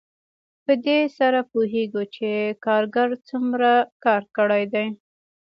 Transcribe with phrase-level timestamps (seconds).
[0.65, 2.29] په دې سره پوهېږو چې
[2.65, 3.71] کارګر څومره
[4.05, 4.87] کار کړی دی